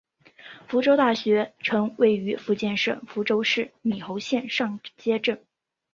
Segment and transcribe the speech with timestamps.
[0.67, 5.39] 福州大学城位于福建省福州市闽侯县上街镇。